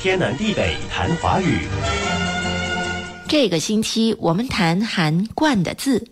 [0.00, 1.58] 天南地北谈华语。
[3.28, 6.02] 这个星期我们谈含“冠”的字，“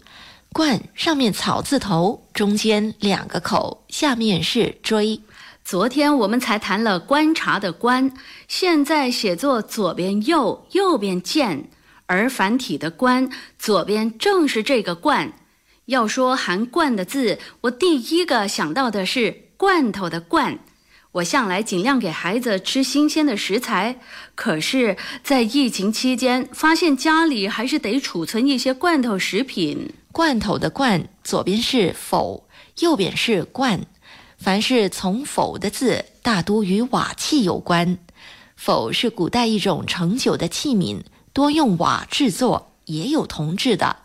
[0.53, 5.19] 冠”上面草字头，中间两个口，下面是锥。
[5.65, 8.13] 昨天我们才谈了观察的“观”，
[8.47, 11.71] 现在写作左边右，右边见，
[12.05, 13.27] 而繁体的“观”
[13.59, 15.33] 左边正是这个“冠”。
[15.87, 20.59] 要说含“冠”的字，我第一个想到的是罐头的“罐”。
[21.13, 23.99] 我向来尽量给孩子吃新鲜的食材，
[24.35, 29.95] 可是，在疫情期间，发现家里还是得储存一些罐头食品。
[30.13, 32.47] 罐头的“罐”左边是否，
[32.81, 33.87] 右边是罐。
[34.39, 37.99] 凡是从否的字，大多与瓦器有关。
[38.55, 41.01] 否是古代一种盛酒的器皿，
[41.33, 43.97] 多用瓦制作，也有铜制的，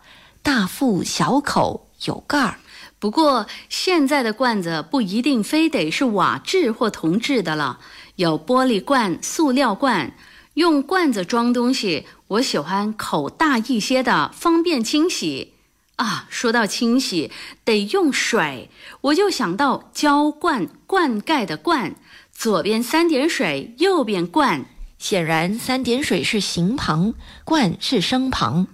[0.42, 2.58] 大腹小口，有盖儿。
[3.04, 7.78] 不过现在的罐子不一定非得是瓦制或铜制的了，
[8.16, 10.16] 有玻璃罐、塑料罐。
[10.54, 15.52] 用罐子装东西，我喜欢口大一些的，方便清洗。
[15.96, 17.30] 啊，说到清洗，
[17.62, 18.70] 得用水，
[19.02, 21.96] 我就想到浇灌、灌溉的灌，
[22.32, 24.64] 左边三点水，右边灌。
[24.98, 27.12] 显然，三点水是形旁，
[27.44, 28.66] 灌是声旁。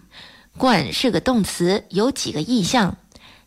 [0.57, 2.97] 灌是个动词，有几个意象：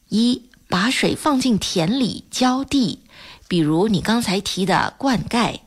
[0.09, 0.49] 一。
[0.73, 3.01] 把水放进田里浇地，
[3.47, 5.59] 比如你刚才提的灌溉；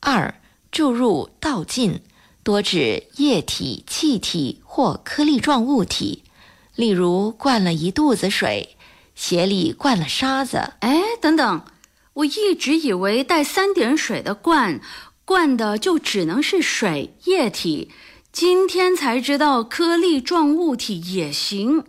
[0.00, 0.34] 二
[0.72, 2.00] 注入倒进，
[2.42, 6.24] 多指液体、气体或颗粒状物体，
[6.74, 8.76] 例如灌了一肚子水，
[9.14, 10.72] 鞋里灌了沙子。
[10.80, 11.62] 哎，等等，
[12.14, 14.80] 我一直以为带三点水的灌，
[15.24, 17.88] 灌的就只能是水液体，
[18.32, 21.84] 今天才知道颗粒状物体也行。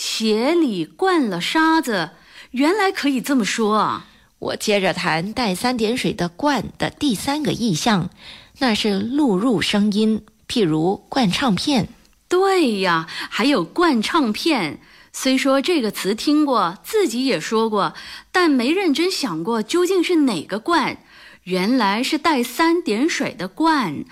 [0.00, 2.12] 鞋里灌了沙子，
[2.52, 4.06] 原来可以这么说啊！
[4.38, 8.08] 我接着谈带三点水的“灌”的第三个意象，
[8.60, 11.90] 那是录入声音，譬如灌唱片。
[12.30, 14.80] 对呀，还有灌唱片。
[15.12, 17.92] 虽说这个词听过，自己也说过，
[18.32, 20.96] 但没认真想过究竟是哪个“灌”。
[21.44, 24.06] 原来是带三点水的“灌”。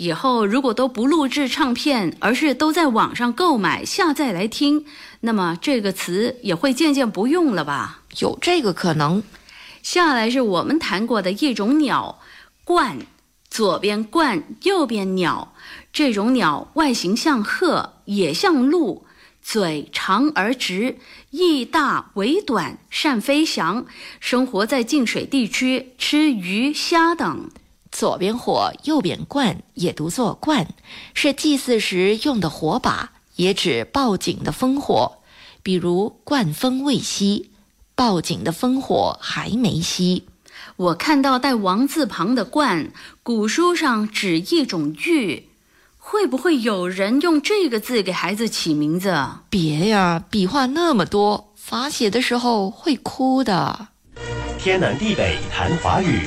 [0.00, 4.86] 以后如果都不录制唱片，而是都在网上购买下载来听，
[5.20, 8.00] 那么这个词也会渐渐不用了吧？
[8.20, 9.22] 有这个可能。
[9.82, 12.18] 下来是我们谈过的一种鸟，
[12.64, 13.00] 鹳，
[13.50, 15.52] 左边鹳，右边鸟。
[15.92, 19.04] 这种鸟外形像鹤，也像鹿，
[19.42, 20.96] 嘴长而直，
[21.28, 23.84] 翼大尾短，善飞翔，
[24.18, 27.50] 生活在近水地区，吃鱼虾等。
[27.92, 30.68] 左边火，右边罐，也读作罐，
[31.12, 35.18] 是祭祀时用的火把，也指报警的烽火。
[35.62, 37.46] 比如“灌风未熄”，
[37.94, 40.22] 报警的烽火还没熄。
[40.76, 42.92] 我看到带王字旁的“冠”，
[43.22, 45.48] 古书上指一种玉，
[45.98, 49.14] 会不会有人用这个字给孩子起名字？
[49.50, 53.88] 别呀，笔画那么多，罚写的时候会哭的。
[54.58, 56.26] 天南地北谈华语。